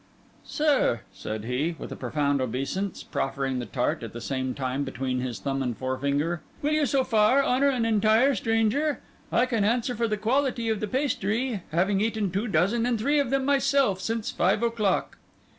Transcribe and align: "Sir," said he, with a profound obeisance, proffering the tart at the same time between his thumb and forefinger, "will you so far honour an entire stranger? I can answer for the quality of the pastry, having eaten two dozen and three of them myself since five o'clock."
"Sir," 0.47 1.01
said 1.13 1.43
he, 1.45 1.75
with 1.77 1.91
a 1.91 1.95
profound 1.95 2.41
obeisance, 2.41 3.03
proffering 3.03 3.59
the 3.59 3.67
tart 3.67 4.01
at 4.01 4.13
the 4.13 4.19
same 4.19 4.55
time 4.55 4.83
between 4.83 5.19
his 5.19 5.37
thumb 5.37 5.61
and 5.61 5.77
forefinger, 5.77 6.41
"will 6.63 6.71
you 6.73 6.87
so 6.87 7.03
far 7.03 7.43
honour 7.43 7.69
an 7.69 7.85
entire 7.85 8.33
stranger? 8.33 8.99
I 9.31 9.45
can 9.45 9.63
answer 9.63 9.93
for 9.93 10.07
the 10.07 10.17
quality 10.17 10.69
of 10.69 10.79
the 10.79 10.87
pastry, 10.87 11.61
having 11.71 12.01
eaten 12.01 12.31
two 12.31 12.47
dozen 12.47 12.87
and 12.87 12.97
three 12.97 13.19
of 13.19 13.29
them 13.29 13.45
myself 13.45 14.01
since 14.01 14.31
five 14.31 14.63
o'clock." 14.63 15.19